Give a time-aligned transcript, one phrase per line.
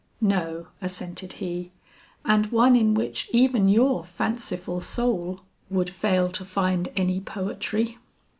[0.23, 1.69] "No," assented he;
[2.25, 7.99] "and one in which even your fanciful soul would fail to find any poetry.